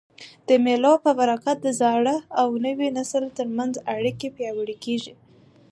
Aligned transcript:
د 0.47 0.49
مېلو 0.65 0.93
په 1.03 1.11
برکت 1.19 1.57
د 1.63 1.67
زاړه 1.79 2.15
او 2.41 2.47
نوي 2.65 2.89
نسل 2.97 3.23
تر 3.37 3.47
منځ 3.57 3.73
اړیکي 3.95 4.27
پیاوړي 4.37 4.75
کېږي. 4.85 5.13